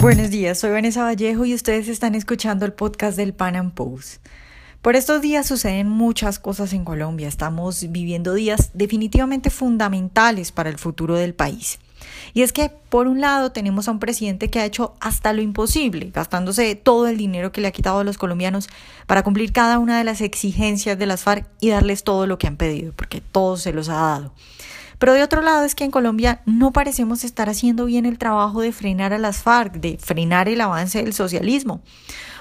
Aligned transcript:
Buenos 0.00 0.30
días, 0.30 0.60
soy 0.60 0.70
Vanessa 0.70 1.02
Vallejo 1.02 1.44
y 1.44 1.54
ustedes 1.54 1.88
están 1.88 2.14
escuchando 2.14 2.64
el 2.64 2.72
podcast 2.72 3.16
del 3.16 3.34
Pan 3.34 3.56
Am 3.56 3.72
Post. 3.72 4.24
Por 4.80 4.94
estos 4.94 5.20
días 5.20 5.48
suceden 5.48 5.88
muchas 5.88 6.38
cosas 6.38 6.72
en 6.72 6.84
Colombia. 6.84 7.26
Estamos 7.26 7.84
viviendo 7.90 8.32
días 8.34 8.70
definitivamente 8.74 9.50
fundamentales 9.50 10.52
para 10.52 10.70
el 10.70 10.78
futuro 10.78 11.16
del 11.16 11.34
país. 11.34 11.80
Y 12.32 12.42
es 12.42 12.52
que, 12.52 12.68
por 12.68 13.08
un 13.08 13.20
lado, 13.20 13.50
tenemos 13.50 13.88
a 13.88 13.90
un 13.90 13.98
presidente 13.98 14.50
que 14.50 14.60
ha 14.60 14.64
hecho 14.64 14.94
hasta 15.00 15.32
lo 15.32 15.42
imposible, 15.42 16.12
gastándose 16.14 16.76
todo 16.76 17.08
el 17.08 17.16
dinero 17.16 17.50
que 17.50 17.60
le 17.60 17.66
ha 17.66 17.72
quitado 17.72 17.98
a 17.98 18.04
los 18.04 18.18
colombianos 18.18 18.68
para 19.08 19.24
cumplir 19.24 19.52
cada 19.52 19.80
una 19.80 19.98
de 19.98 20.04
las 20.04 20.20
exigencias 20.20 20.96
de 20.96 21.06
las 21.06 21.24
FARC 21.24 21.44
y 21.58 21.70
darles 21.70 22.04
todo 22.04 22.28
lo 22.28 22.38
que 22.38 22.46
han 22.46 22.56
pedido, 22.56 22.92
porque 22.94 23.20
todo 23.20 23.56
se 23.56 23.72
los 23.72 23.88
ha 23.88 23.94
dado. 23.94 24.32
Pero 24.98 25.14
de 25.14 25.22
otro 25.22 25.42
lado 25.42 25.64
es 25.64 25.74
que 25.74 25.84
en 25.84 25.90
Colombia 25.90 26.40
no 26.44 26.72
parecemos 26.72 27.24
estar 27.24 27.48
haciendo 27.48 27.84
bien 27.84 28.04
el 28.04 28.18
trabajo 28.18 28.60
de 28.60 28.72
frenar 28.72 29.12
a 29.12 29.18
las 29.18 29.42
FARC, 29.42 29.74
de 29.74 29.98
frenar 29.98 30.48
el 30.48 30.60
avance 30.60 31.02
del 31.02 31.14
socialismo. 31.14 31.80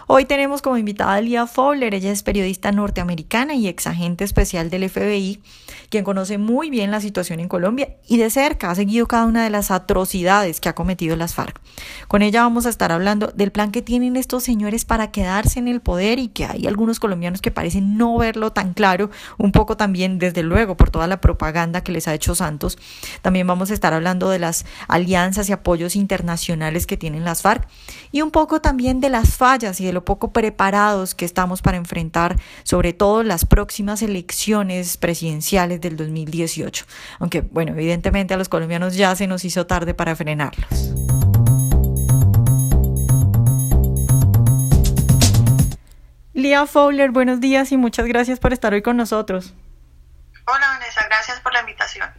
Hoy 0.08 0.26
tenemos 0.26 0.62
como 0.62 0.78
invitada 0.78 1.16
a 1.16 1.22
Lia 1.22 1.48
Fowler, 1.48 1.94
ella 1.94 2.12
es 2.12 2.23
periodista 2.23 2.72
norteamericana 2.72 3.55
y 3.55 3.67
ex 3.67 3.88
agente 3.88 4.23
especial 4.23 4.70
del 4.70 4.90
FBI, 4.90 5.41
quien 5.90 6.04
conoce 6.04 6.38
muy 6.38 6.70
bien 6.70 6.91
la 6.91 7.02
situación 7.02 7.40
en 7.40 7.48
Colombia 7.48 7.95
y 8.08 8.18
de 8.18 8.30
cerca 8.30 8.70
ha 8.72 8.76
seguido 8.76 9.08
cada 9.08 9.26
una 9.26 9.44
de 9.44 9.50
las 9.50 9.72
atrocidades 9.72 10.59
que 10.59 10.70
ha 10.70 10.76
cometido 10.76 11.16
las 11.16 11.34
FARC. 11.34 11.59
Con 12.08 12.22
ella 12.22 12.44
vamos 12.44 12.66
a 12.66 12.70
estar 12.70 12.91
hablando 12.91 13.28
del 13.28 13.52
plan 13.52 13.72
que 13.72 13.82
tienen 13.82 14.16
estos 14.16 14.44
señores 14.44 14.86
para 14.86 15.12
quedarse 15.12 15.59
en 15.59 15.68
el 15.68 15.81
poder 15.81 16.20
y 16.20 16.28
que 16.30 16.45
hay 16.45 16.68
algunos 16.68 17.00
colombianos 17.00 17.42
que 17.42 17.52
parecen 17.52 17.98
no 17.98 18.18
verlo 18.18 18.52
tan 18.52 18.73
claro, 18.73 19.09
un 19.38 19.52
poco 19.52 19.78
también 19.78 20.20
desde 20.20 20.44
luego 20.44 20.76
por 20.76 20.90
toda 20.90 21.08
la 21.08 21.22
propaganda 21.22 21.81
que 21.81 21.92
les 21.92 22.08
ha 22.08 22.14
hecho 22.14 22.36
Santos. 22.36 22.78
También 23.22 23.48
vamos 23.48 23.72
a 23.72 23.73
estar 23.73 23.94
hablando 23.94 24.30
de 24.30 24.40
las 24.40 24.66
alianzas 24.88 25.50
y 25.50 25.54
apoyos 25.54 25.95
internacionales 25.95 26.86
que 26.86 26.98
tienen 26.98 27.23
las 27.23 27.42
FARC 27.42 27.67
y 28.11 28.22
un 28.22 28.31
poco 28.31 28.61
también 28.61 29.00
de 29.00 29.09
las 29.09 29.36
fallas 29.36 29.80
y 29.80 29.86
de 29.86 29.94
lo 29.94 30.06
poco 30.06 30.31
preparados 30.31 31.16
que 31.16 31.26
estamos 31.26 31.61
para 31.61 31.78
enfrentar 31.78 32.38
sobre 32.64 32.94
todo 32.94 33.23
las 33.23 33.45
próximas 33.45 34.02
elecciones 34.02 34.98
presidenciales 34.98 35.77
del 35.80 35.97
2018. 35.97 36.86
Aunque, 37.20 37.42
bueno, 37.42 37.72
evidentemente 37.73 38.33
a 38.33 38.38
los 38.38 38.50
colombianos 38.50 38.95
ya 38.95 39.16
se 39.16 39.28
nos 39.28 39.45
hizo 39.45 39.66
tarde 39.67 39.94
para 39.94 40.16
frenarlos. 40.16 40.94
Lía 46.33 46.67
Fowler, 46.67 47.09
buenos 47.11 47.39
días 47.39 47.72
y 47.72 47.78
muchas 47.78 48.05
gracias 48.05 48.39
por 48.39 48.53
estar 48.53 48.72
hoy 48.73 48.83
con 48.83 48.95
nosotros. 48.95 49.55
Hola 50.45 50.67
Vanessa, 50.67 51.02
gracias 51.08 51.39
por 51.42 51.52
la 51.52 51.61
invitación. 51.61 52.09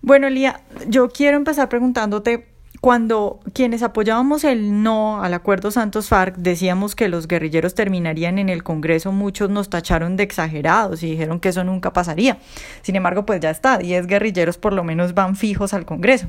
Bueno, 0.00 0.30
Lía, 0.30 0.60
yo 0.86 1.08
quiero 1.08 1.36
empezar 1.36 1.68
preguntándote 1.68 2.51
cuando 2.82 3.38
quienes 3.52 3.84
apoyábamos 3.84 4.42
el 4.42 4.82
no 4.82 5.22
al 5.22 5.34
acuerdo 5.34 5.70
Santos 5.70 6.08
FARC 6.08 6.34
decíamos 6.34 6.96
que 6.96 7.08
los 7.08 7.28
guerrilleros 7.28 7.76
terminarían 7.76 8.40
en 8.40 8.48
el 8.48 8.64
Congreso, 8.64 9.12
muchos 9.12 9.50
nos 9.50 9.70
tacharon 9.70 10.16
de 10.16 10.24
exagerados 10.24 11.04
y 11.04 11.12
dijeron 11.12 11.38
que 11.38 11.50
eso 11.50 11.62
nunca 11.62 11.92
pasaría. 11.92 12.38
Sin 12.82 12.96
embargo, 12.96 13.24
pues 13.24 13.38
ya 13.38 13.50
está, 13.50 13.78
10 13.78 14.08
guerrilleros 14.08 14.58
por 14.58 14.72
lo 14.72 14.82
menos 14.82 15.14
van 15.14 15.36
fijos 15.36 15.74
al 15.74 15.84
Congreso. 15.84 16.26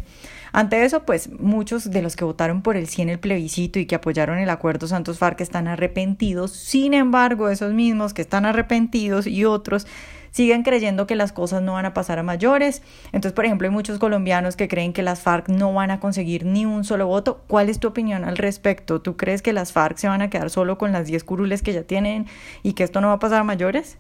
Ante 0.52 0.86
eso, 0.86 1.02
pues 1.08 1.32
muchos 1.40 1.90
de 1.90 2.04
los 2.04 2.16
que 2.16 2.24
votaron 2.24 2.62
por 2.62 2.78
el 2.78 2.88
sí 2.88 3.02
en 3.02 3.10
el 3.10 3.18
plebiscito 3.18 3.80
y 3.80 3.88
que 3.88 3.96
apoyaron 3.96 4.38
el 4.38 4.52
acuerdo 4.52 4.86
Santos 4.86 5.18
FARC 5.18 5.42
están 5.42 5.68
arrepentidos. 5.68 6.52
Sin 6.52 6.94
embargo, 6.94 7.50
esos 7.50 7.74
mismos 7.74 8.14
que 8.14 8.22
están 8.22 8.46
arrepentidos 8.46 9.26
y 9.26 9.46
otros 9.46 9.88
siguen 10.34 10.64
creyendo 10.64 11.08
que 11.08 11.16
las 11.16 11.32
cosas 11.32 11.62
no 11.62 11.74
van 11.74 11.86
a 11.86 11.94
pasar 11.94 12.20
a 12.20 12.24
mayores. 12.24 12.82
Entonces, 13.06 13.32
por 13.34 13.46
ejemplo, 13.46 13.68
hay 13.68 13.72
muchos 13.72 14.00
colombianos 14.00 14.56
que 14.56 14.68
creen 14.68 14.92
que 14.92 15.04
las 15.04 15.22
FARC 15.22 15.48
no 15.48 15.74
van 15.74 15.92
a 15.92 16.00
conseguir 16.00 16.44
ni 16.44 16.66
un 16.66 16.84
solo 16.84 17.06
voto. 17.08 17.44
¿Cuál 17.48 17.70
es 17.70 17.80
tu 17.80 17.88
opinión 17.88 18.26
al 18.26 18.36
respecto? 18.36 19.00
¿Tú 19.00 19.16
crees 19.16 19.42
que 19.42 19.54
las 19.54 19.72
FARC 19.72 19.98
se 19.98 20.08
van 20.08 20.22
a 20.22 20.30
quedar 20.30 20.50
solo 20.50 20.78
con 20.78 20.92
las 20.92 21.06
10 21.06 21.24
curules 21.24 21.62
que 21.62 21.72
ya 21.72 21.84
tienen 21.84 22.28
y 22.64 22.74
que 22.74 22.84
esto 22.84 23.00
no 23.00 23.10
va 23.10 23.14
a 23.14 23.20
pasar 23.20 23.42
a 23.42 23.44
mayores? 23.44 23.98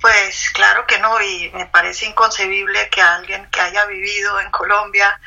Pues 0.00 0.50
claro 0.54 0.86
que 0.86 0.98
no, 0.98 1.20
y 1.20 1.50
me 1.50 1.66
parece 1.66 2.06
inconcebible 2.06 2.88
que 2.90 3.02
alguien 3.02 3.46
que 3.50 3.60
haya 3.60 3.84
vivido 3.86 4.40
en 4.40 4.50
Colombia 4.50 5.20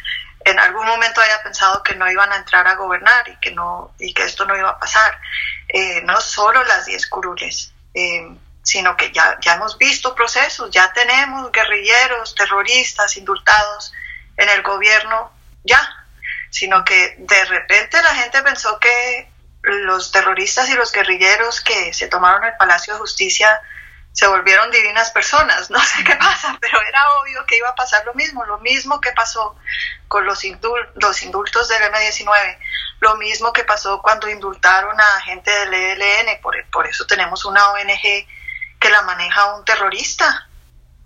en 0.45 0.59
algún 0.59 0.85
momento 0.85 1.21
haya 1.21 1.41
pensado 1.43 1.83
que 1.83 1.95
no 1.95 2.09
iban 2.09 2.31
a 2.31 2.37
entrar 2.37 2.67
a 2.67 2.75
gobernar 2.75 3.27
y 3.29 3.35
que 3.37 3.51
no 3.51 3.93
y 3.99 4.13
que 4.13 4.23
esto 4.23 4.45
no 4.45 4.57
iba 4.57 4.69
a 4.69 4.79
pasar. 4.79 5.17
Eh, 5.69 6.01
no 6.03 6.19
solo 6.21 6.63
las 6.63 6.85
10 6.85 7.07
curules. 7.07 7.73
Eh, 7.93 8.35
sino 8.63 8.95
que 8.95 9.11
ya, 9.11 9.37
ya 9.41 9.55
hemos 9.55 9.77
visto 9.77 10.15
procesos, 10.15 10.71
ya 10.71 10.91
tenemos 10.93 11.51
guerrilleros, 11.51 12.33
terroristas 12.33 13.17
indultados 13.17 13.93
en 14.37 14.49
el 14.49 14.63
gobierno, 14.63 15.31
ya, 15.63 16.07
sino 16.49 16.83
que 16.85 17.15
de 17.19 17.45
repente 17.45 18.01
la 18.01 18.15
gente 18.15 18.41
pensó 18.41 18.79
que 18.79 19.29
los 19.63 20.11
terroristas 20.11 20.69
y 20.69 20.73
los 20.73 20.91
guerrilleros 20.91 21.61
que 21.61 21.93
se 21.93 22.07
tomaron 22.07 22.45
el 22.45 22.55
Palacio 22.57 22.93
de 22.93 22.99
Justicia 22.99 23.61
se 24.13 24.27
volvieron 24.27 24.71
divinas 24.71 25.11
personas, 25.11 25.69
no 25.69 25.79
sé 25.79 26.03
qué 26.03 26.15
pasa, 26.15 26.57
pero 26.61 26.79
era 26.87 27.03
obvio 27.19 27.45
que 27.45 27.57
iba 27.57 27.69
a 27.69 27.75
pasar 27.75 28.05
lo 28.05 28.13
mismo, 28.13 28.45
lo 28.45 28.59
mismo 28.59 29.01
que 29.01 29.11
pasó 29.11 29.57
con 30.07 30.25
los, 30.25 30.43
indultos 30.43 31.67
del 31.67 31.83
M-19, 31.83 32.57
lo 33.01 33.17
mismo 33.17 33.51
que 33.51 33.65
pasó 33.65 34.01
cuando 34.01 34.29
indultaron 34.29 34.99
a 34.99 35.21
gente 35.21 35.51
del 35.51 35.73
ELN, 35.73 36.39
por, 36.41 36.55
por 36.69 36.87
eso 36.87 37.05
tenemos 37.07 37.43
una 37.43 37.71
ONG 37.71 38.27
que 38.83 38.89
la 38.89 39.01
maneja 39.03 39.55
un 39.55 39.63
terrorista, 39.63 40.49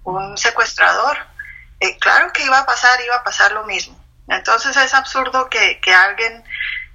un 0.03 0.35
secuestrador. 0.35 1.15
Eh, 1.79 1.95
claro 1.99 2.33
que 2.33 2.43
iba 2.43 2.57
a 2.57 2.65
pasar, 2.65 2.99
iba 3.01 3.17
a 3.17 3.23
pasar 3.23 3.51
lo 3.51 3.65
mismo. 3.65 4.03
Entonces 4.27 4.75
es 4.75 4.95
absurdo 4.95 5.47
que, 5.47 5.79
alguien 5.93 6.43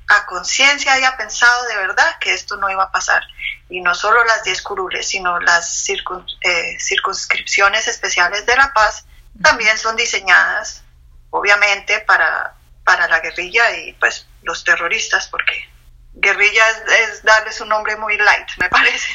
a 0.09 0.27
conciencia 0.27 0.95
haya 0.95 1.17
pensado 1.17 1.65
de 1.69 1.77
verdad 1.77 2.19
que 2.19 2.35
esto 2.35 2.57
no 2.57 2.69
iba 2.69 2.83
a 2.83 2.91
pasar. 2.91 3.23
Y 3.69 3.81
no 3.81 3.95
solo 3.95 4.25
las 4.25 4.43
10 4.43 4.61
curules, 4.63 5.07
sino 5.07 5.39
las 5.39 5.89
eh, 5.89 6.77
circunscripciones 6.81 7.87
especiales 7.87 8.45
de 8.45 8.57
La 8.57 8.73
Paz 8.73 9.07
también 9.41 9.79
son 9.79 9.95
diseñadas, 9.95 10.83
obviamente, 11.31 12.01
para, 12.01 12.55
para 12.85 13.07
la 13.07 13.21
guerrilla 13.21 13.77
y 13.77 13.93
pues 13.95 14.27
los 14.43 14.65
terroristas, 14.65 15.29
porque 15.29 15.71
guerrilla 16.13 16.65
es, 17.05 17.23
darles 17.23 17.61
un 17.61 17.69
nombre 17.69 17.95
muy 17.97 18.19
light, 18.19 18.49
me 18.59 18.69
parece, 18.69 19.09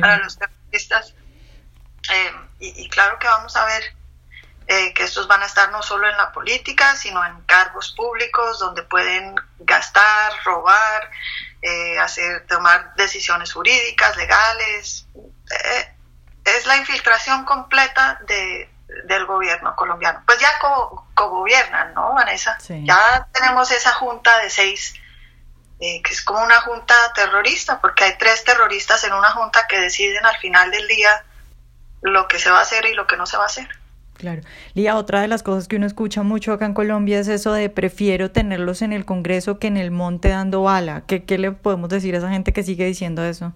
para 0.00 0.18
los 0.18 0.38
terroristas 0.38 0.57
estas. 0.72 1.14
Eh, 2.10 2.32
y, 2.60 2.88
claro 2.88 3.18
que 3.18 3.26
vamos 3.26 3.54
a 3.56 3.64
ver 3.66 3.82
eh, 4.66 4.94
que 4.94 5.04
estos 5.04 5.28
van 5.28 5.42
a 5.42 5.46
estar 5.46 5.70
no 5.70 5.82
solo 5.82 6.08
en 6.08 6.16
la 6.16 6.32
política, 6.32 6.96
sino 6.96 7.24
en 7.24 7.40
cargos 7.42 7.94
públicos 7.96 8.58
donde 8.58 8.82
pueden 8.82 9.34
gastar, 9.60 10.32
robar, 10.44 11.10
eh, 11.62 11.98
hacer, 11.98 12.46
tomar 12.46 12.94
decisiones 12.94 13.52
jurídicas, 13.52 14.16
legales. 14.16 15.06
es 16.44 16.66
la 16.66 16.76
infiltración 16.76 17.44
completa 17.44 18.20
de, 18.26 18.70
del 19.04 19.26
gobierno 19.26 19.76
colombiano. 19.76 20.22
Pues 20.26 20.38
ya 20.38 20.50
co-gobiernan, 21.14 21.94
¿no, 21.94 22.14
Vanessa? 22.14 22.56
Ya 22.68 23.28
tenemos 23.32 23.70
esa 23.70 23.92
junta 23.92 24.38
de 24.38 24.50
seis 24.50 24.94
eh, 25.80 26.02
que 26.02 26.12
es 26.12 26.22
como 26.22 26.42
una 26.42 26.60
junta 26.60 26.94
terrorista, 27.14 27.80
porque 27.80 28.04
hay 28.04 28.18
tres 28.18 28.44
terroristas 28.44 29.04
en 29.04 29.12
una 29.12 29.30
junta 29.30 29.66
que 29.68 29.78
deciden 29.78 30.26
al 30.26 30.36
final 30.38 30.70
del 30.70 30.86
día 30.88 31.24
lo 32.02 32.26
que 32.26 32.38
se 32.38 32.50
va 32.50 32.58
a 32.58 32.62
hacer 32.62 32.86
y 32.86 32.94
lo 32.94 33.06
que 33.06 33.16
no 33.16 33.26
se 33.26 33.36
va 33.36 33.44
a 33.44 33.46
hacer. 33.46 33.68
Claro. 34.18 34.42
Lía, 34.74 34.96
otra 34.96 35.20
de 35.20 35.28
las 35.28 35.44
cosas 35.44 35.68
que 35.68 35.76
uno 35.76 35.86
escucha 35.86 36.24
mucho 36.24 36.52
acá 36.52 36.66
en 36.66 36.74
Colombia 36.74 37.20
es 37.20 37.28
eso 37.28 37.52
de 37.52 37.70
prefiero 37.70 38.32
tenerlos 38.32 38.82
en 38.82 38.92
el 38.92 39.04
Congreso 39.04 39.60
que 39.60 39.68
en 39.68 39.76
el 39.76 39.92
monte 39.92 40.30
dando 40.30 40.62
bala. 40.64 41.04
¿Qué, 41.06 41.24
qué 41.24 41.38
le 41.38 41.52
podemos 41.52 41.88
decir 41.88 42.16
a 42.16 42.18
esa 42.18 42.28
gente 42.28 42.52
que 42.52 42.64
sigue 42.64 42.84
diciendo 42.84 43.24
eso? 43.24 43.52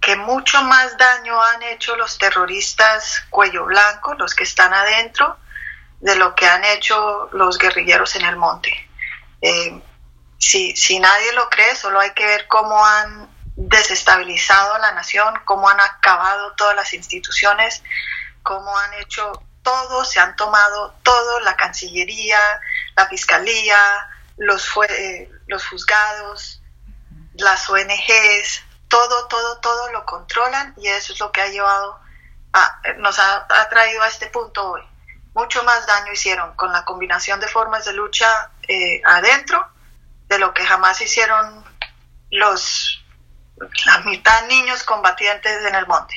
Que 0.00 0.16
mucho 0.16 0.60
más 0.62 0.98
daño 0.98 1.40
han 1.40 1.62
hecho 1.62 1.94
los 1.94 2.18
terroristas 2.18 3.24
cuello 3.30 3.66
blanco, 3.66 4.14
los 4.14 4.34
que 4.34 4.42
están 4.42 4.74
adentro, 4.74 5.36
de 6.00 6.16
lo 6.16 6.34
que 6.34 6.46
han 6.46 6.64
hecho 6.64 7.28
los 7.32 7.58
guerrilleros 7.58 8.16
en 8.16 8.24
el 8.24 8.36
monte. 8.36 8.72
Eh, 9.40 9.80
si, 10.38 10.76
si 10.76 10.98
nadie 10.98 11.32
lo 11.32 11.48
cree, 11.48 11.74
solo 11.76 12.00
hay 12.00 12.12
que 12.12 12.26
ver 12.26 12.46
cómo 12.46 12.84
han 12.84 13.28
desestabilizado 13.56 14.78
la 14.78 14.92
nación, 14.92 15.34
cómo 15.44 15.68
han 15.68 15.80
acabado 15.80 16.52
todas 16.52 16.76
las 16.76 16.92
instituciones, 16.92 17.82
cómo 18.42 18.76
han 18.78 18.92
hecho 18.94 19.32
todo, 19.62 20.04
se 20.04 20.20
han 20.20 20.36
tomado 20.36 20.94
todo, 21.02 21.40
la 21.40 21.56
Cancillería, 21.56 22.38
la 22.94 23.06
Fiscalía, 23.06 23.78
los, 24.36 24.70
los 25.46 25.66
juzgados, 25.66 26.62
las 27.34 27.68
ONGs, 27.68 28.62
todo, 28.88 29.26
todo, 29.26 29.58
todo 29.58 29.90
lo 29.90 30.04
controlan 30.04 30.74
y 30.76 30.88
eso 30.88 31.14
es 31.14 31.20
lo 31.20 31.32
que 31.32 31.40
ha 31.40 31.48
llevado 31.48 31.98
a, 32.52 32.80
nos 32.98 33.18
ha, 33.18 33.68
traído 33.68 34.02
a 34.02 34.08
este 34.08 34.26
punto 34.28 34.72
hoy. 34.72 34.82
Mucho 35.34 35.62
más 35.64 35.86
daño 35.86 36.12
hicieron 36.12 36.54
con 36.56 36.72
la 36.72 36.84
combinación 36.84 37.40
de 37.40 37.48
formas 37.48 37.84
de 37.84 37.92
lucha 37.92 38.50
eh, 38.68 39.02
adentro 39.04 39.75
de 40.28 40.38
lo 40.38 40.52
que 40.54 40.64
jamás 40.64 41.00
hicieron 41.00 41.64
los 42.30 43.02
la 43.86 43.98
mitad 44.00 44.46
niños 44.48 44.84
combatientes 44.84 45.64
en 45.66 45.74
el 45.74 45.86
monte. 45.86 46.14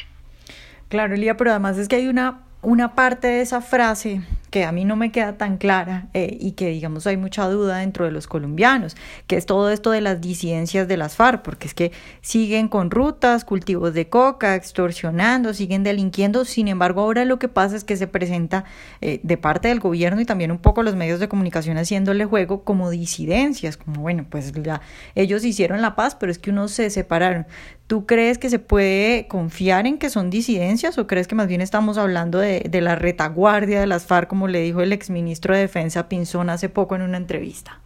Claro, 0.90 1.14
Elia, 1.14 1.38
pero 1.38 1.52
además 1.52 1.78
es 1.78 1.88
que 1.88 1.96
hay 1.96 2.08
una, 2.08 2.42
una 2.62 2.96
parte 2.96 3.28
de 3.28 3.42
esa 3.42 3.62
frase 3.62 4.22
que 4.50 4.64
a 4.64 4.72
mí 4.72 4.86
no 4.86 4.96
me 4.96 5.12
queda 5.12 5.38
tan 5.38 5.58
clara 5.58 6.08
eh, 6.14 6.38
y 6.40 6.52
que 6.54 6.70
digamos 6.70 7.08
hay 7.08 7.18
mucha 7.18 7.48
duda 7.48 7.78
dentro 7.78 8.06
de 8.06 8.12
los 8.12 8.28
colombianos, 8.28 8.96
que 9.28 9.38
es 9.38 9.46
todo 9.46 9.70
esto 9.70 9.92
de 9.92 10.02
las 10.02 10.22
disidencias 10.22 10.88
de 10.88 10.98
las 10.98 11.16
FARC, 11.16 11.42
porque 11.42 11.68
es 11.68 11.74
que 11.74 11.92
siguen 12.22 12.68
con 12.68 12.92
rutas, 12.92 13.46
cultivos 13.46 13.94
de 13.94 14.10
coca, 14.10 14.56
extorsionando, 14.56 15.54
siguen 15.54 15.84
delinquiendo, 15.84 16.46
sin 16.46 16.68
embargo 16.68 17.02
ahora 17.02 17.26
lo 17.26 17.40
que 17.40 17.48
pasa 17.48 17.76
es 17.76 17.84
que 17.84 17.98
se 17.98 18.08
presenta 18.08 18.66
eh, 19.02 19.20
de 19.24 19.38
parte 19.38 19.68
del 19.68 19.80
gobierno 19.80 20.22
y 20.22 20.26
también 20.26 20.52
un 20.52 20.60
poco 20.60 20.84
los 20.84 20.96
medios 20.96 21.20
de 21.20 21.28
comunicación 21.28 21.78
haciéndole 21.78 22.26
juego 22.26 22.64
como 22.64 22.90
disidencias, 22.90 23.78
como 23.78 24.02
bueno, 24.02 24.26
pues 24.30 24.52
ya 24.54 24.82
ellos 25.16 25.44
hicieron 25.46 25.82
la 25.82 25.96
paz, 25.96 26.16
pero 26.16 26.32
es 26.32 26.40
que 26.40 26.50
unos 26.50 26.72
se 26.72 26.90
separaron. 26.90 27.46
¿Tú 27.90 28.06
crees 28.06 28.38
que 28.38 28.52
se 28.52 28.60
puede 28.60 29.28
confiar 29.28 29.88
en 29.88 29.98
que 29.98 30.12
son 30.12 30.30
disidencias 30.30 31.00
o 31.00 31.08
crees 31.08 31.28
que 31.28 31.34
más 31.34 31.48
bien 31.48 31.60
estamos 31.60 31.98
hablando 31.98 32.38
de, 32.38 32.60
de 32.70 32.82
la 32.82 32.94
retaguardia 32.94 33.80
de 33.80 33.88
las 33.88 34.06
FARC, 34.06 34.30
como 34.30 34.48
le 34.48 34.60
dijo 34.60 34.82
el 34.82 34.94
exministro 34.94 35.56
de 35.56 35.62
Defensa 35.62 36.08
Pinzón 36.08 36.52
hace 36.52 36.70
poco 36.70 36.94
en 36.94 37.02
una 37.02 37.18
entrevista? 37.18 37.80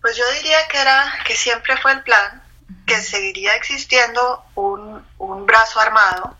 Pues 0.00 0.16
yo 0.16 0.22
diría 0.36 0.58
que 0.70 0.78
era 0.78 1.12
que 1.26 1.34
siempre 1.34 1.76
fue 1.78 1.90
el 1.90 2.04
plan, 2.04 2.40
que 2.86 2.94
seguiría 3.00 3.56
existiendo 3.56 4.44
un, 4.54 5.04
un 5.18 5.44
brazo 5.44 5.80
armado, 5.80 6.36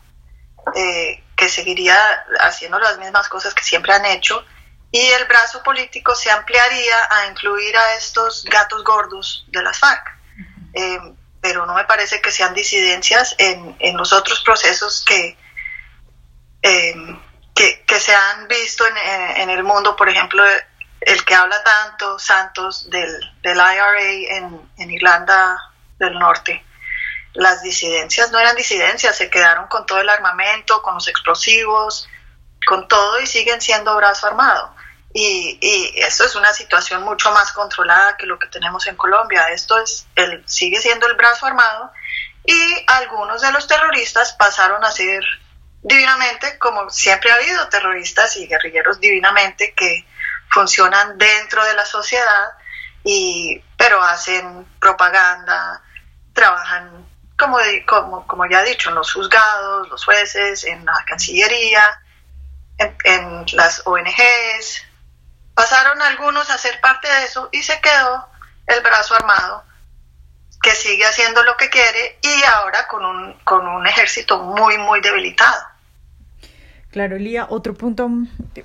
eh, 0.76 1.24
que 1.34 1.48
seguiría 1.48 1.98
haciendo 2.38 2.78
las 2.78 2.98
mismas 3.00 3.28
cosas 3.28 3.52
que 3.52 3.64
siempre 3.64 3.92
han 3.92 4.06
hecho, 4.06 4.44
y 4.92 5.00
el 5.00 5.24
brazo 5.24 5.60
político 5.64 6.14
se 6.14 6.30
ampliaría 6.30 6.96
a 7.10 7.26
incluir 7.26 7.76
a 7.76 7.94
estos 7.94 8.44
gatos 8.44 8.84
gordos 8.84 9.44
de 9.48 9.60
las 9.60 9.76
FARC 9.76 10.20
pero 11.40 11.66
no 11.66 11.74
me 11.74 11.84
parece 11.84 12.20
que 12.20 12.30
sean 12.30 12.54
disidencias 12.54 13.34
en, 13.38 13.76
en 13.78 13.96
los 13.96 14.12
otros 14.12 14.40
procesos 14.40 15.04
que, 15.06 15.36
em, 16.62 17.18
que, 17.54 18.00
se 18.00 18.14
han 18.14 18.48
visto 18.48 18.86
en, 18.86 18.96
en, 19.36 19.50
el 19.50 19.62
mundo, 19.62 19.96
por 19.96 20.08
ejemplo, 20.08 20.42
el 21.00 21.24
que 21.24 21.34
habla 21.34 21.62
tanto, 21.62 22.18
Santos, 22.18 22.88
del, 22.90 23.20
del 23.42 23.56
IRA 23.56 24.00
en, 24.36 24.70
en 24.78 24.90
Irlanda 24.90 25.58
del 25.98 26.18
Norte. 26.18 26.64
Las 27.34 27.62
disidencias 27.62 28.30
no 28.32 28.38
eran 28.38 28.56
disidencias, 28.56 29.16
se 29.16 29.30
quedaron 29.30 29.66
con 29.68 29.86
todo 29.86 30.00
el 30.00 30.08
armamento, 30.08 30.82
con 30.82 30.94
los 30.94 31.08
explosivos, 31.08 32.08
con 32.66 32.88
todo 32.88 33.20
y 33.20 33.26
siguen 33.26 33.60
siendo 33.60 33.94
brazo 33.96 34.26
armado. 34.26 34.74
Y, 35.12 35.58
y, 35.60 36.00
esto 36.00 36.24
es 36.24 36.36
una 36.36 36.52
situación 36.52 37.02
mucho 37.02 37.32
más 37.32 37.52
controlada 37.52 38.16
que 38.16 38.26
lo 38.26 38.38
que 38.38 38.46
tenemos 38.46 38.86
en 38.86 38.96
Colombia. 38.96 39.46
Esto 39.50 39.80
es 39.80 40.06
el, 40.14 40.42
sigue 40.46 40.80
siendo 40.80 41.06
el 41.08 41.16
brazo 41.16 41.46
armado 41.46 41.92
y 42.44 42.84
algunos 42.86 43.42
de 43.42 43.52
los 43.52 43.66
terroristas 43.66 44.32
pasaron 44.32 44.84
a 44.84 44.90
ser 44.90 45.22
divinamente, 45.82 46.58
como 46.58 46.90
siempre 46.90 47.30
ha 47.30 47.36
habido 47.36 47.68
terroristas 47.68 48.36
y 48.36 48.46
guerrilleros 48.46 49.00
divinamente 49.00 49.72
que 49.74 50.06
funcionan 50.50 51.16
dentro 51.16 51.64
de 51.64 51.74
la 51.74 51.84
sociedad, 51.84 52.52
y, 53.04 53.62
pero 53.76 54.02
hacen 54.02 54.66
propaganda, 54.78 55.82
trabajan, 56.32 57.06
como, 57.38 57.58
como, 57.86 58.26
como 58.26 58.46
ya 58.46 58.62
he 58.62 58.70
dicho, 58.70 58.90
en 58.90 58.96
los 58.96 59.12
juzgados, 59.12 59.88
los 59.88 60.04
jueces, 60.04 60.64
en 60.64 60.84
la 60.84 61.04
Cancillería, 61.06 62.02
en, 62.78 62.96
en 63.04 63.46
las 63.52 63.82
ONGs, 63.86 64.82
Pasaron 65.60 66.00
algunos 66.00 66.48
a 66.48 66.56
ser 66.56 66.80
parte 66.80 67.06
de 67.06 67.24
eso 67.24 67.50
y 67.52 67.62
se 67.62 67.78
quedó 67.82 68.26
el 68.66 68.80
brazo 68.80 69.14
armado 69.14 69.62
que 70.62 70.74
sigue 70.74 71.04
haciendo 71.04 71.42
lo 71.42 71.54
que 71.58 71.68
quiere 71.68 72.18
y 72.22 72.42
ahora 72.44 72.88
con 72.88 73.04
un, 73.04 73.34
con 73.44 73.68
un 73.68 73.86
ejército 73.86 74.38
muy, 74.38 74.78
muy 74.78 75.02
debilitado. 75.02 75.62
Claro, 76.90 77.18
Lía, 77.18 77.46
otro 77.48 77.74
punto 77.74 78.10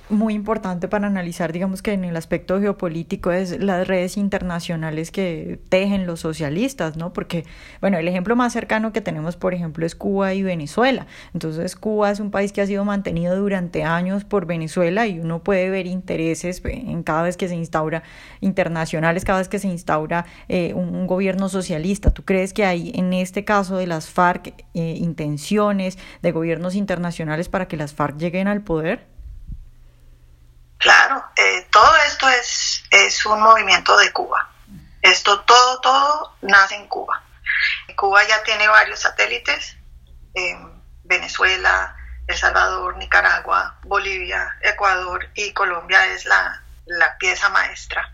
muy 0.08 0.34
importante 0.34 0.88
para 0.88 1.06
analizar, 1.06 1.52
digamos 1.52 1.80
que 1.80 1.92
en 1.92 2.04
el 2.04 2.16
aspecto 2.16 2.60
geopolítico, 2.60 3.30
es 3.30 3.62
las 3.62 3.86
redes 3.86 4.16
internacionales 4.16 5.12
que 5.12 5.60
tejen 5.68 6.06
los 6.06 6.20
socialistas, 6.20 6.96
¿no? 6.96 7.12
Porque, 7.12 7.44
bueno, 7.80 7.98
el 7.98 8.08
ejemplo 8.08 8.34
más 8.34 8.52
cercano 8.52 8.92
que 8.92 9.00
tenemos, 9.00 9.36
por 9.36 9.54
ejemplo, 9.54 9.86
es 9.86 9.94
Cuba 9.94 10.34
y 10.34 10.42
Venezuela. 10.42 11.06
Entonces, 11.34 11.76
Cuba 11.76 12.10
es 12.10 12.18
un 12.18 12.32
país 12.32 12.52
que 12.52 12.60
ha 12.60 12.66
sido 12.66 12.84
mantenido 12.84 13.36
durante 13.36 13.84
años 13.84 14.24
por 14.24 14.44
Venezuela 14.44 15.06
y 15.06 15.20
uno 15.20 15.44
puede 15.44 15.70
ver 15.70 15.86
intereses 15.86 16.60
en 16.64 17.04
cada 17.04 17.22
vez 17.22 17.36
que 17.36 17.46
se 17.46 17.54
instaura 17.54 18.02
internacionales, 18.40 19.24
cada 19.24 19.38
vez 19.38 19.48
que 19.48 19.60
se 19.60 19.68
instaura 19.68 20.26
eh, 20.48 20.74
un, 20.74 21.06
gobierno 21.06 21.48
socialista. 21.48 22.10
¿Tú 22.10 22.24
crees 22.24 22.52
que 22.52 22.64
hay 22.64 22.90
en 22.96 23.12
este 23.12 23.44
caso 23.44 23.76
de 23.76 23.86
las 23.86 24.08
FARC 24.08 24.48
eh, 24.74 24.96
intenciones 24.98 25.96
de 26.22 26.32
gobiernos 26.32 26.74
internacionales 26.74 27.48
para 27.48 27.68
que 27.68 27.76
las 27.76 27.94
FARC 27.94 28.15
lleguen 28.18 28.48
al 28.48 28.62
poder? 28.62 29.06
Claro, 30.78 31.24
eh, 31.36 31.66
todo 31.70 31.96
esto 32.06 32.28
es, 32.28 32.84
es 32.90 33.24
un 33.26 33.40
movimiento 33.40 33.96
de 33.96 34.12
Cuba. 34.12 34.50
Esto 35.02 35.40
todo, 35.40 35.80
todo 35.80 36.36
nace 36.42 36.74
en 36.74 36.86
Cuba. 36.88 37.22
Cuba 37.96 38.26
ya 38.26 38.42
tiene 38.42 38.68
varios 38.68 39.00
satélites, 39.00 39.76
Venezuela, 41.04 41.96
El 42.26 42.36
Salvador, 42.36 42.96
Nicaragua, 42.98 43.78
Bolivia, 43.82 44.56
Ecuador 44.60 45.30
y 45.34 45.52
Colombia 45.52 46.06
es 46.08 46.26
la, 46.26 46.62
la 46.84 47.16
pieza 47.16 47.48
maestra 47.48 48.12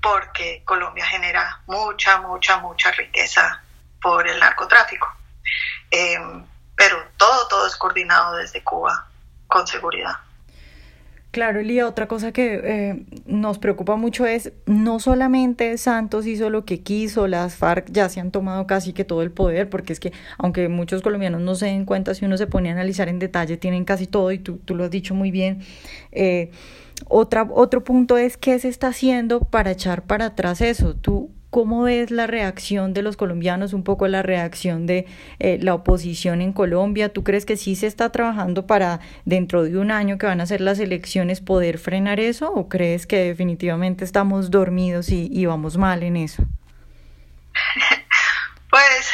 porque 0.00 0.62
Colombia 0.64 1.06
genera 1.06 1.60
mucha, 1.66 2.20
mucha, 2.20 2.58
mucha 2.58 2.90
riqueza 2.92 3.62
por 4.00 4.28
el 4.28 4.38
narcotráfico. 4.38 5.10
Eh, 5.90 6.18
pero 6.76 7.08
todo, 7.16 7.48
todo 7.48 7.66
es 7.66 7.76
coordinado 7.76 8.36
desde 8.36 8.62
Cuba 8.62 9.08
con 9.54 9.68
seguridad. 9.68 10.14
Claro, 11.30 11.60
Elía, 11.60 11.86
otra 11.86 12.08
cosa 12.08 12.32
que 12.32 12.60
eh, 12.62 13.04
nos 13.26 13.58
preocupa 13.58 13.94
mucho 13.94 14.26
es 14.26 14.52
no 14.66 14.98
solamente 14.98 15.78
Santos 15.78 16.26
hizo 16.26 16.50
lo 16.50 16.64
que 16.64 16.80
quiso, 16.80 17.28
las 17.28 17.54
FARC 17.54 17.88
ya 17.90 18.08
se 18.08 18.20
han 18.20 18.32
tomado 18.32 18.66
casi 18.66 18.92
que 18.92 19.04
todo 19.04 19.22
el 19.22 19.30
poder, 19.30 19.68
porque 19.70 19.92
es 19.92 20.00
que 20.00 20.12
aunque 20.38 20.68
muchos 20.68 21.02
colombianos 21.02 21.40
no 21.40 21.54
se 21.54 21.66
den 21.66 21.84
cuenta, 21.84 22.14
si 22.14 22.24
uno 22.24 22.36
se 22.36 22.48
pone 22.48 22.68
a 22.68 22.72
analizar 22.72 23.08
en 23.08 23.20
detalle, 23.20 23.56
tienen 23.56 23.84
casi 23.84 24.06
todo 24.08 24.32
y 24.32 24.38
tú, 24.38 24.58
tú 24.64 24.74
lo 24.74 24.84
has 24.84 24.90
dicho 24.90 25.14
muy 25.14 25.30
bien. 25.30 25.60
Eh, 26.10 26.50
otra, 27.08 27.48
otro 27.50 27.84
punto 27.84 28.16
es 28.16 28.36
qué 28.36 28.58
se 28.58 28.68
está 28.68 28.88
haciendo 28.88 29.40
para 29.40 29.70
echar 29.70 30.02
para 30.02 30.26
atrás 30.26 30.60
eso. 30.60 30.94
Tú 30.94 31.30
¿Cómo 31.54 31.84
ves 31.84 32.10
la 32.10 32.26
reacción 32.26 32.94
de 32.94 33.02
los 33.02 33.16
colombianos, 33.16 33.74
un 33.74 33.84
poco 33.84 34.08
la 34.08 34.24
reacción 34.24 34.88
de 34.88 35.06
eh, 35.38 35.56
la 35.60 35.74
oposición 35.74 36.42
en 36.42 36.52
Colombia? 36.52 37.12
¿Tú 37.12 37.22
crees 37.22 37.46
que 37.46 37.56
sí 37.56 37.76
se 37.76 37.86
está 37.86 38.10
trabajando 38.10 38.66
para 38.66 38.98
dentro 39.24 39.62
de 39.62 39.78
un 39.78 39.92
año 39.92 40.18
que 40.18 40.26
van 40.26 40.40
a 40.40 40.46
ser 40.46 40.60
las 40.60 40.80
elecciones 40.80 41.40
poder 41.40 41.78
frenar 41.78 42.18
eso 42.18 42.50
o 42.52 42.68
crees 42.68 43.06
que 43.06 43.18
definitivamente 43.18 44.04
estamos 44.04 44.50
dormidos 44.50 45.10
y, 45.10 45.46
vamos 45.46 45.76
mal 45.76 46.02
en 46.02 46.16
eso? 46.16 46.42
Pues 48.68 49.12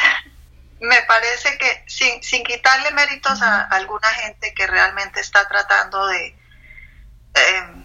me 0.79 0.99
parece 1.07 1.55
que 1.59 1.83
sin, 1.85 2.23
sin 2.23 2.43
quitarle 2.43 2.89
méritos 2.89 3.39
a 3.43 3.65
alguna 3.65 4.07
gente 4.07 4.51
que 4.55 4.65
realmente 4.65 5.19
está 5.19 5.47
tratando 5.47 6.07
de... 6.07 6.35
Eh, 7.35 7.80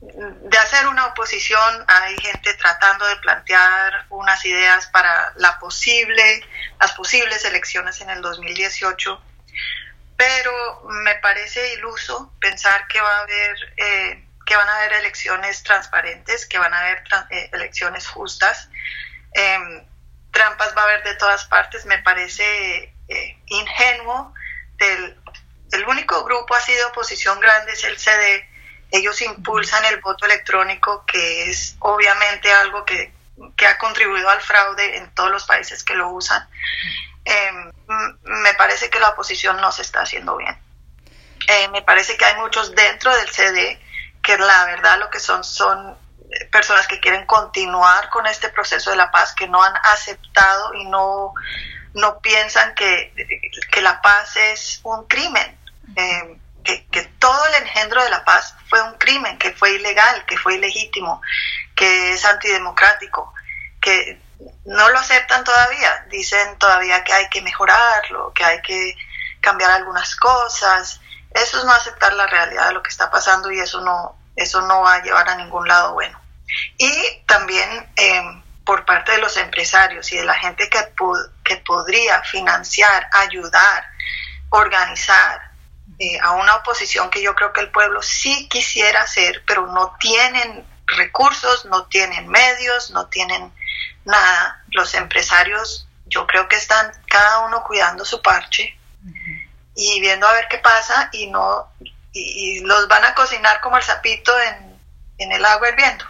de 0.00 0.58
hacer 0.58 0.86
una 0.88 1.06
oposición, 1.06 1.84
hay 1.88 2.16
gente 2.18 2.52
tratando 2.54 3.06
de 3.06 3.16
plantear 3.16 4.06
unas 4.10 4.44
ideas 4.44 4.86
para 4.88 5.32
la 5.36 5.58
posible, 5.58 6.44
las 6.78 6.92
posibles 6.92 7.44
elecciones 7.44 8.00
en 8.02 8.10
el 8.10 8.20
2018, 8.20 9.22
pero 10.16 10.82
me 10.88 11.14
parece 11.16 11.74
iluso 11.74 12.32
pensar 12.40 12.86
que 12.88 13.00
va 13.00 13.16
a 13.16 13.20
haber, 13.22 13.56
eh, 13.78 14.28
que 14.44 14.56
van 14.56 14.68
a 14.68 14.76
haber 14.76 14.92
elecciones 14.94 15.62
transparentes, 15.62 16.46
que 16.46 16.58
van 16.58 16.74
a 16.74 16.80
haber 16.80 17.02
eh, 17.30 17.50
elecciones 17.52 18.06
justas. 18.06 18.68
Em, 19.32 19.86
trampas 20.30 20.76
va 20.76 20.82
a 20.82 20.84
haber 20.84 21.04
de 21.04 21.14
todas 21.14 21.46
partes, 21.46 21.86
me 21.86 21.98
parece 21.98 22.94
eh, 23.08 23.42
ingenuo. 23.46 24.34
Del, 24.76 25.18
el 25.72 25.84
único 25.86 26.22
grupo 26.24 26.54
así 26.54 26.72
de 26.74 26.84
oposición 26.84 27.40
grande 27.40 27.72
es 27.72 27.84
el 27.84 27.98
CD 27.98 28.46
ellos 28.90 29.20
impulsan 29.22 29.84
el 29.86 30.00
voto 30.00 30.26
electrónico, 30.26 31.04
que 31.06 31.50
es 31.50 31.76
obviamente 31.80 32.52
algo 32.52 32.84
que, 32.84 33.14
ha 33.66 33.78
contribuido 33.78 34.30
al 34.30 34.40
fraude 34.40 34.96
en 34.96 35.10
todos 35.14 35.30
los 35.30 35.44
países 35.44 35.84
que 35.84 35.94
lo 35.94 36.10
usan. 36.10 36.48
Em, 37.24 37.72
me 38.22 38.54
parece 38.54 38.88
que 38.88 38.98
la 38.98 39.10
oposición 39.10 39.60
no 39.60 39.72
se 39.72 39.82
está 39.82 40.00
haciendo 40.00 40.36
bien. 40.36 40.56
Eh, 41.48 41.68
me 41.68 41.82
parece 41.82 42.16
que 42.16 42.24
hay 42.24 42.36
muchos 42.36 42.74
dentro 42.74 43.14
del 43.14 43.28
CD 43.28 43.80
que 44.22 44.38
la 44.38 44.64
verdad 44.64 44.98
lo 44.98 45.10
que 45.10 45.20
son 45.20 45.44
son 45.44 45.96
personas 46.50 46.86
que 46.86 47.00
quieren 47.00 47.26
continuar 47.26 48.08
con 48.10 48.26
este 48.26 48.48
proceso 48.48 48.90
de 48.90 48.96
la 48.96 49.10
paz, 49.10 49.34
que 49.34 49.48
no 49.48 49.62
han 49.62 49.74
aceptado 49.84 50.74
y 50.74 50.84
no, 50.86 51.34
no 51.94 52.20
piensan 52.20 52.74
que, 52.74 53.12
que 53.70 53.80
la 53.80 54.00
paz 54.00 54.36
es 54.36 54.80
un 54.82 55.06
crimen. 55.06 55.58
Eh, 55.94 56.38
que, 56.66 57.02
todo 57.18 57.46
el 57.46 57.54
engendro 57.62 58.02
de 58.02 58.10
la 58.10 58.24
paz 58.24 58.54
fue 58.68 58.82
un 58.82 58.94
crimen, 58.94 59.38
que 59.38 59.52
fue 59.52 59.72
ilegal, 59.72 60.24
que 60.26 60.36
fue 60.36 60.56
ilegítimo, 60.56 61.22
que 61.74 62.12
es 62.12 62.24
antidemocrático, 62.24 63.32
que 63.80 64.20
no 64.64 64.88
lo 64.90 64.98
aceptan 64.98 65.44
todavía, 65.44 66.06
dicen 66.10 66.58
todavía 66.58 67.02
que 67.04 67.12
hay 67.12 67.28
que 67.28 67.42
mejorarlo, 67.42 68.32
que 68.34 68.44
hay 68.44 68.60
que 68.62 68.94
cambiar 69.40 69.70
algunas 69.70 70.16
cosas, 70.16 71.00
Eso 71.30 71.58
es 71.58 71.64
no 71.64 71.72
aceptar 71.72 72.14
la 72.14 72.26
realidad 72.26 72.68
de 72.68 72.74
lo 72.74 72.82
que 72.82 72.88
está 72.88 73.10
pasando 73.10 73.50
y 73.50 73.60
eso 73.60 73.80
no, 73.82 74.16
eso 74.36 74.62
no 74.62 74.82
va 74.82 74.94
a 74.94 75.02
llevar 75.02 75.28
a 75.28 75.36
ningún 75.36 75.68
lado 75.68 75.92
bueno. 75.92 76.18
Y 76.78 77.22
también 77.26 77.92
em, 77.96 78.42
por 78.64 78.84
parte 78.84 79.12
de 79.12 79.18
los 79.18 79.36
empresarios 79.36 80.10
y 80.12 80.16
de 80.16 80.24
la 80.24 80.34
gente 80.34 80.70
que, 80.70 80.78
que 81.44 81.56
podría 81.58 82.22
financiar, 82.22 83.08
ayudar, 83.12 83.84
organizar 84.50 85.45
eh, 85.98 86.18
a 86.20 86.32
una 86.32 86.56
oposición 86.56 87.10
que 87.10 87.22
yo 87.22 87.34
creo 87.34 87.52
que 87.52 87.62
el 87.62 87.70
pueblo 87.70 88.02
sí 88.02 88.48
quisiera 88.48 89.02
hacer, 89.02 89.42
pero 89.46 89.66
no 89.66 89.96
tienen 89.98 90.64
recursos, 90.86 91.64
no 91.66 91.86
tienen 91.86 92.28
medios, 92.28 92.90
no 92.90 93.06
tienen 93.06 93.52
nada. 94.04 94.62
Los 94.68 94.94
empresarios 94.94 95.88
yo 96.06 96.26
creo 96.26 96.48
que 96.48 96.56
están 96.56 96.92
cada 97.08 97.46
uno 97.46 97.64
cuidando 97.64 98.04
su 98.04 98.22
parche 98.22 98.78
y 99.74 100.00
viendo 100.00 100.26
a 100.26 100.32
ver 100.32 100.46
qué 100.48 100.58
pasa 100.58 101.10
y 101.12 101.26
no 101.28 101.68
y, 102.12 102.60
los 102.60 102.88
van 102.88 103.04
a 103.04 103.14
cocinar 103.14 103.60
como 103.60 103.76
el 103.76 103.82
sapito 103.82 104.32
en, 104.40 104.76
en 105.18 105.32
el 105.32 105.44
agua 105.44 105.68
hirviendo. 105.68 106.04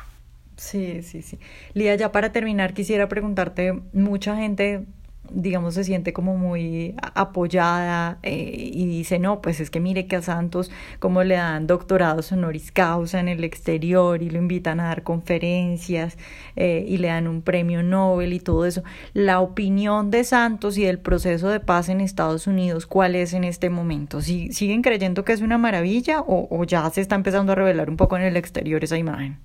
Sí, 0.56 1.02
sí, 1.02 1.23
sí. 1.23 1.38
Lía, 1.75 1.95
ya 1.97 2.12
para 2.12 2.33
terminar 2.33 2.75
quisiera 2.75 3.09
preguntarte, 3.09 3.73
mucha 3.92 4.37
gente 4.37 4.85
digamos, 5.30 5.75
se 5.75 5.85
siente 5.85 6.12
como 6.12 6.37
muy 6.37 6.95
apoyada 7.14 8.18
eh, 8.23 8.54
y 8.73 8.87
dice, 8.87 9.18
no, 9.18 9.40
pues 9.40 9.61
es 9.61 9.71
que 9.71 9.80
mire 9.80 10.06
que 10.06 10.16
a 10.16 10.23
Santos 10.23 10.71
como 10.99 11.25
le 11.25 11.37
dan 11.37 11.66
doctorados 11.66 12.33
honoris 12.33 12.73
causa 12.73 13.21
en 13.21 13.28
el 13.28 13.45
exterior 13.45 14.23
y 14.23 14.30
lo 14.30 14.38
invitan 14.38 14.80
a 14.80 14.88
dar 14.88 15.02
conferencias 15.02 16.16
eh, 16.56 16.85
y 16.87 16.99
le 16.99 17.09
dan 17.09 17.28
un 17.28 17.42
premio 17.42 17.83
Nobel 17.83 18.33
y 18.33 18.40
todo 18.40 18.66
eso. 18.66 18.83
La 19.12 19.40
opinión 19.40 20.11
de 20.11 20.25
Santos 20.25 20.78
y 20.78 20.85
del 20.85 20.99
proceso 20.99 21.49
de 21.49 21.61
paz 21.61 21.88
en 21.88 22.00
Estados 22.00 22.47
Unidos, 22.47 22.87
¿cuál 22.87 23.14
es 23.14 23.33
en 23.33 23.45
este 23.45 23.71
momento? 23.71 24.21
¿Siguen 24.21 24.83
creyendo 24.83 25.25
que 25.25 25.33
es 25.33 25.40
una 25.40 25.59
maravilla 25.59 26.21
o, 26.21 26.49
o 26.50 26.64
ya 26.64 26.88
se 26.90 27.00
está 27.00 27.14
empezando 27.14 27.52
a 27.52 27.54
revelar 27.54 27.90
un 27.90 27.97
poco 27.97 28.16
en 28.16 28.23
el 28.23 28.37
exterior 28.37 28.83
esa 28.85 28.99
imagen? 28.99 29.38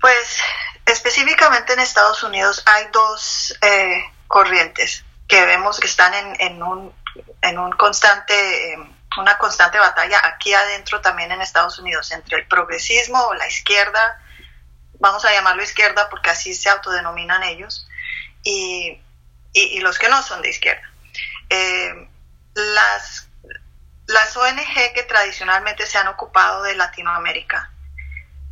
Pues 0.00 0.38
específicamente 0.94 1.72
en 1.72 1.80
Estados 1.80 2.22
Unidos 2.22 2.62
hay 2.66 2.86
dos 2.92 3.56
eh, 3.60 4.04
corrientes 4.28 5.04
que 5.26 5.44
vemos 5.44 5.80
que 5.80 5.88
están 5.88 6.12
en, 6.38 6.62
un, 6.62 6.94
en 7.42 7.58
un 7.58 7.72
constante, 7.72 8.72
eh, 8.72 8.78
una 9.18 9.36
constante 9.38 9.78
batalla 9.78 10.20
aquí 10.24 10.54
adentro 10.54 11.00
también 11.00 11.32
en 11.32 11.42
Estados 11.42 11.78
Unidos 11.78 12.12
entre 12.12 12.38
el 12.38 12.46
progresismo 12.46 13.20
o 13.20 13.34
la 13.34 13.48
izquierda, 13.48 14.20
vamos 15.00 15.24
a 15.24 15.32
llamarlo 15.32 15.62
izquierda 15.62 16.08
porque 16.08 16.30
así 16.30 16.54
se 16.54 16.70
autodenominan 16.70 17.42
ellos, 17.42 17.88
y, 18.44 19.00
y, 19.52 19.80
los 19.80 19.98
que 19.98 20.08
no 20.08 20.22
son 20.22 20.42
de 20.42 20.50
izquierda. 20.50 20.88
Eh, 21.48 22.08
las, 22.54 23.28
las 24.06 24.36
ONG 24.36 24.92
que 24.94 25.02
tradicionalmente 25.08 25.86
se 25.86 25.98
han 25.98 26.08
ocupado 26.08 26.62
de 26.62 26.76
Latinoamérica 26.76 27.73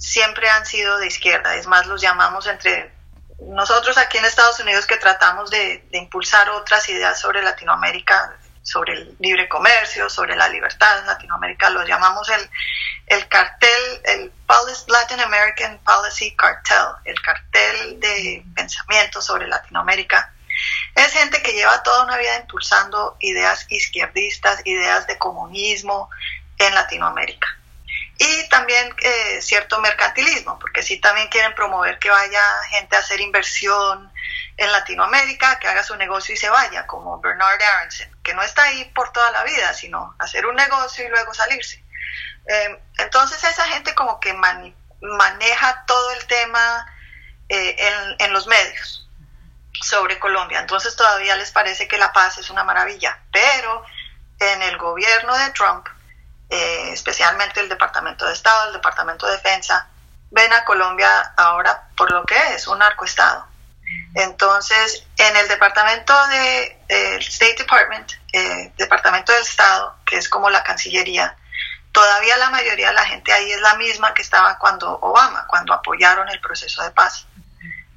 siempre 0.02 0.50
han 0.50 0.66
sido 0.66 0.99
de 0.99 1.06
izquierda, 1.06 1.54
es 1.54 1.66
más, 1.68 1.87
los 1.87 2.02
llamamos 2.02 2.47
entre 2.49 2.92
nosotros 3.38 3.97
aquí 3.99 4.18
en 4.18 4.25
Estados 4.25 4.59
Unidos 4.59 4.85
que 4.87 4.97
tratamos 4.97 5.49
de, 5.50 5.87
impulsar 5.92 6.50
otras 6.50 6.88
ideas 6.88 7.21
sobre 7.21 7.40
Latinoamérica, 7.40 8.37
sobre 8.62 8.94
el 8.94 9.16
libre 9.21 9.49
comercio, 9.49 10.11
sobre 10.11 10.35
la 10.35 10.49
libertad 10.49 10.99
en 10.99 11.06
Latinoamérica, 11.06 11.71
los 11.71 11.87
llamamos 11.87 12.28
el, 12.30 12.50
el 13.06 13.28
cartel, 13.28 14.00
el 14.04 14.32
Latin 14.88 15.21
American 15.21 15.78
Policy 15.85 16.35
Cartel, 16.35 16.94
el 17.04 17.21
cartel 17.23 18.00
de 18.00 18.44
pensamiento 18.54 19.23
sobre 19.23 19.47
Latinoamérica. 19.47 20.32
Es 20.97 21.12
gente 21.12 21.42
que 21.42 21.52
lleva 21.52 21.82
toda 21.82 22.04
una 22.04 22.18
vida 22.18 22.38
impulsando 22.40 23.16
ideas 23.21 23.66
izquierdistas, 23.68 24.61
ideas 24.64 25.06
de 25.06 25.16
comunismo 25.16 26.11
en 26.59 26.75
Latinoamérica 26.75 27.62
y 28.23 28.49
también 28.49 28.95
eh, 29.02 29.43
cierto 29.43 29.81
mercantilismo, 29.81 30.57
porque 30.61 30.83
sí 30.83 31.00
también 31.00 31.29
quieren 31.29 31.55
promover 31.55 31.99
que 31.99 32.09
vaya 32.09 32.41
gente 32.71 32.95
a 32.95 33.00
hacer 33.00 33.21
inversión 33.21 34.12
en 34.57 34.71
Latinoamérica, 34.71 35.59
que 35.59 35.67
haga 35.67 35.83
su 35.83 35.97
negocio 35.97 36.33
y 36.33 36.38
se 36.38 36.49
vaya, 36.49 36.87
como 36.87 37.21
Bernard 37.21 37.61
Aronson, 37.61 38.09
que 38.23 38.33
no 38.35 38.43
está 38.43 38.62
ahí 38.62 38.85
por 38.95 39.11
toda 39.12 39.31
la 39.33 39.43
vida, 39.43 39.75
sino 39.75 40.14
hacer 40.21 40.47
un 40.47 40.55
negocio 40.55 41.05
y 41.05 41.09
luego 41.09 41.35
salirse. 41.35 41.83
Eh, 42.47 42.81
entonces 42.99 43.43
esa 43.43 43.64
gente 43.67 43.93
como 43.95 44.21
que 44.21 44.35
maneja 45.00 45.85
todo 45.87 46.12
el 46.12 46.25
tema 46.26 46.87
eh, 47.49 47.76
en 48.19 48.33
los 48.33 48.47
medios 48.47 49.09
sobre 49.81 50.21
Colombia, 50.21 50.61
entonces 50.61 50.95
todavía 50.95 51.35
les 51.35 51.50
parece 51.50 51.88
que 51.88 51.99
la 51.99 52.12
paz 52.12 52.38
es 52.38 52.50
una 52.50 52.62
maravilla, 52.62 53.19
pero 53.33 53.85
en 54.38 54.62
el 54.62 54.79
gobierno 54.79 55.37
de 55.37 55.50
Trump, 55.50 55.88
eh, 56.52 56.92
especialmente 56.92 57.61
el 57.61 57.68
Departamento 57.71 58.26
de 58.26 58.35
Estado, 58.35 58.66
el 58.66 58.75
Departamento 58.75 59.25
de 59.25 59.32
Defensa, 59.32 59.88
ven 60.30 60.52
a 60.52 60.66
Colombia 60.66 61.32
ahora 61.38 61.88
por 61.97 62.12
lo 62.12 62.25
que 62.25 62.37
es 62.54 62.66
un 62.66 62.78
narcoestado. 62.78 63.47
Entonces, 64.14 65.06
en 65.16 65.35
el 65.35 65.49
Departamento 65.49 66.14
de 66.28 66.78
State 67.21 67.56
Department, 67.56 68.12
eh, 68.35 68.71
Departamento 68.76 69.32
del 69.32 69.40
Estado, 69.40 69.97
que 70.04 70.16
es 70.16 70.28
como 70.28 70.50
la 70.50 70.62
Cancillería, 70.62 71.35
todavía 71.90 72.37
la 72.37 72.50
mayoría 72.50 72.88
de 72.88 72.94
la 72.94 73.06
gente 73.06 73.32
ahí 73.32 73.50
es 73.50 73.61
la 73.62 73.75
misma 73.76 74.12
que 74.12 74.21
estaba 74.21 74.59
cuando 74.59 74.99
Obama, 75.00 75.47
cuando 75.47 75.73
apoyaron 75.73 76.28
el 76.28 76.40
proceso 76.40 76.82
de 76.82 76.90
paz. 76.90 77.26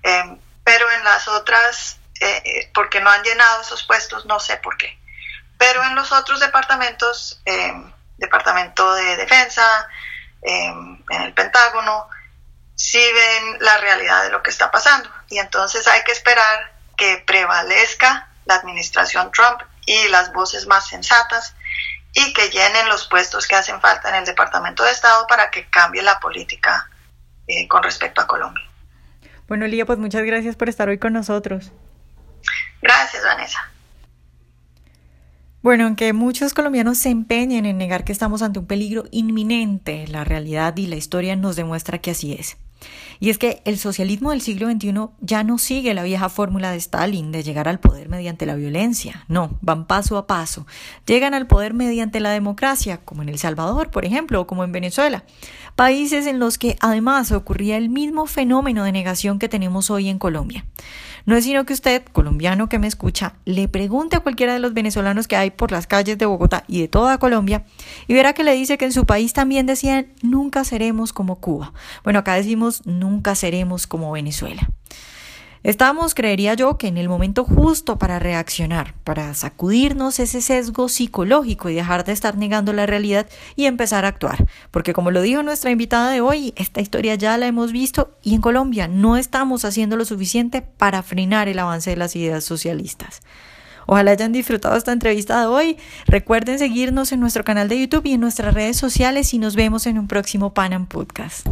Em, 0.02 0.40
pero 0.64 0.90
en 0.92 1.04
las 1.04 1.28
otras, 1.28 2.00
eh, 2.22 2.72
porque 2.74 3.02
no 3.02 3.10
han 3.10 3.22
llenado 3.22 3.62
esos 3.62 3.84
puestos, 3.84 4.26
no 4.26 4.40
sé 4.40 4.56
por 4.58 4.78
qué. 4.78 4.98
Pero 5.58 5.84
en 5.84 5.96
los 5.96 6.14
otros 6.14 6.40
departamentos, 6.40 7.42
em, 7.44 7.92
Departamento 8.18 8.94
de 8.96 9.18
Defensa, 9.18 9.88
en 10.42 11.04
el 11.10 11.34
Pentágono, 11.34 12.08
sí 12.76 13.00
ven 13.00 13.58
la 13.60 13.78
realidad 13.78 14.24
de 14.24 14.30
lo 14.30 14.44
que 14.44 14.52
está 14.52 14.72
pasando. 14.72 15.10
Y 15.30 15.40
entonces 15.40 15.88
hay 15.88 16.04
que 16.04 16.12
esperar 16.12 16.74
que 16.98 17.24
prevalezca 17.26 18.30
la 18.46 18.56
administración 18.56 19.32
Trump 19.32 19.62
y 19.86 20.08
las 20.10 20.32
voces 20.34 20.68
más 20.68 20.88
sensatas 20.88 21.56
y 22.14 22.34
que 22.34 22.50
llenen 22.50 22.88
los 22.88 23.08
puestos 23.08 23.48
que 23.48 23.56
hacen 23.56 23.82
falta 23.82 24.10
en 24.10 24.16
el 24.16 24.26
Departamento 24.26 24.84
de 24.84 24.92
Estado 24.92 25.28
para 25.28 25.52
que 25.52 25.70
cambie 25.70 26.02
la 26.02 26.20
política 26.20 26.90
eh, 27.48 27.68
con 27.68 27.84
respecto 27.84 28.22
a 28.22 28.28
Colombia. 28.28 28.64
Bueno, 29.48 29.68
Lía, 29.68 29.86
pues 29.86 30.00
muchas 30.00 30.24
gracias 30.24 30.56
por 30.56 30.70
estar 30.70 30.88
hoy 30.90 30.98
con 30.98 31.14
nosotros. 31.14 31.72
Gracias, 32.82 33.24
Vanessa. 33.24 33.70
Bueno, 35.66 35.86
aunque 35.86 36.14
muchos 36.14 36.54
colombianos 36.54 37.00
se 37.00 37.10
empeñen 37.10 37.66
en 37.66 37.80
negar 37.80 38.04
que 38.04 38.12
estamos 38.12 38.44
ante 38.44 38.60
un 38.60 38.68
peligro 38.68 39.06
inminente, 39.10 40.08
la 40.08 40.24
realidad 40.24 40.78
y 40.78 40.86
la 40.86 40.96
historia 40.96 41.36
nos 41.36 41.56
demuestra 41.56 41.98
que 41.98 42.12
así 42.12 42.34
es. 42.34 42.58
Y 43.20 43.32
es 43.32 43.40
que 43.40 43.64
el 43.66 43.80
socialismo 43.80 44.30
del 44.30 44.42
siglo 44.42 44.70
XXI 44.70 44.94
ya 45.22 45.44
no 45.44 45.58
sigue 45.58 45.96
la 45.96 46.04
vieja 46.04 46.30
fórmula 46.30 46.70
de 46.70 46.78
Stalin 46.78 47.32
de 47.32 47.42
llegar 47.42 47.68
al 47.68 47.80
poder 47.80 48.10
mediante 48.10 48.46
la 48.46 48.54
violencia. 48.54 49.26
No, 49.28 49.58
van 49.62 49.88
paso 49.88 50.18
a 50.18 50.28
paso. 50.28 50.68
Llegan 51.08 51.34
al 51.34 51.48
poder 51.48 51.74
mediante 51.74 52.20
la 52.20 52.30
democracia, 52.30 52.98
como 52.98 53.24
en 53.24 53.30
El 53.30 53.40
Salvador, 53.40 53.90
por 53.90 54.06
ejemplo, 54.06 54.42
o 54.42 54.46
como 54.46 54.66
en 54.66 54.72
Venezuela. 54.72 55.24
Países 55.76 56.28
en 56.28 56.38
los 56.38 56.60
que 56.60 56.78
además 56.80 57.32
ocurría 57.32 57.78
el 57.78 57.90
mismo 57.90 58.28
fenómeno 58.28 58.84
de 58.84 58.92
negación 58.92 59.40
que 59.40 59.50
tenemos 59.50 59.90
hoy 59.90 60.10
en 60.10 60.20
Colombia. 60.20 60.64
No 61.26 61.36
es 61.36 61.44
sino 61.44 61.66
que 61.66 61.74
usted, 61.74 62.04
colombiano 62.12 62.70
que 62.70 62.80
me 62.80 62.88
escucha, 62.88 63.34
le 63.46 63.68
pregunte 63.68 64.16
a 64.16 64.20
cualquiera 64.20 64.54
de 64.54 64.60
los 64.60 64.74
venezolanos 64.74 65.28
que 65.28 65.36
hay 65.36 65.50
por 65.50 65.72
las 65.72 65.88
calles 65.88 66.18
de 66.18 66.26
Bogotá 66.26 66.64
y 66.68 66.82
de 66.82 66.88
toda 66.88 67.18
Colombia 67.18 67.66
y 68.08 68.14
verá 68.14 68.34
que 68.34 68.44
le 68.44 68.54
dice 68.54 68.78
que 68.78 68.86
en 68.86 68.92
su 68.92 69.06
país 69.06 69.34
también 69.34 69.66
decían 69.66 70.08
nunca 70.22 70.64
seremos 70.64 71.14
como 71.14 71.38
Cuba. 71.38 71.74
Bueno, 72.04 72.20
acá 72.20 72.36
decimos 72.36 72.86
nunca 72.86 73.34
seremos 73.34 73.88
como 73.88 74.12
Venezuela. 74.12 74.70
Estamos, 75.66 76.14
creería 76.14 76.54
yo, 76.54 76.78
que 76.78 76.88
en 76.88 76.98
el 76.98 77.10
momento 77.10 77.44
justo 77.44 77.98
para 77.98 78.20
reaccionar, 78.20 78.94
para 79.04 79.34
sacudirnos 79.34 80.20
ese 80.20 80.40
sesgo 80.40 80.90
psicológico 80.90 81.72
y 81.72 81.74
dejar 81.74 82.06
de 82.06 82.12
estar 82.12 82.38
negando 82.38 82.72
la 82.72 82.86
realidad 82.86 83.26
y 83.56 83.66
empezar 83.66 84.06
a 84.06 84.10
actuar. 84.10 84.46
Porque 84.70 84.94
como 84.94 85.10
lo 85.10 85.24
dijo 85.24 85.42
nuestra 85.42 85.72
invitada 85.72 86.12
de 86.12 86.22
hoy, 86.22 86.54
esta 86.56 86.82
historia 86.82 87.16
ya 87.16 87.36
la 87.40 87.48
hemos 87.48 87.72
visto 87.72 88.16
y 88.22 88.36
en 88.36 88.42
Colombia 88.42 88.88
no 88.88 89.18
estamos 89.18 89.66
haciendo 89.66 89.98
lo 89.98 90.06
suficiente 90.06 90.62
para 90.62 91.02
frenar 91.02 91.48
el 91.48 91.58
avance 91.58 91.90
de 91.90 91.98
las 91.98 92.16
ideas 92.16 92.44
socialistas. 92.44 93.22
Ojalá 93.88 94.12
hayan 94.12 94.34
disfrutado 94.34 94.76
esta 94.76 94.92
entrevista 94.92 95.40
de 95.40 95.48
hoy. 95.48 95.78
Recuerden 96.06 96.60
seguirnos 96.60 97.12
en 97.12 97.20
nuestro 97.20 97.44
canal 97.44 97.70
de 97.70 97.80
YouTube 97.80 98.06
y 98.06 98.14
en 98.14 98.22
nuestras 98.22 98.54
redes 98.54 98.78
sociales 98.78 99.34
y 99.34 99.40
nos 99.40 99.56
vemos 99.56 99.88
en 99.88 99.98
un 99.98 100.08
próximo 100.08 100.54
Panam 100.54 100.86
Podcast. 100.86 101.48